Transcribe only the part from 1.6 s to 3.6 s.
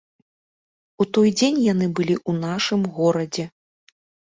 яны былі ў нашым горадзе.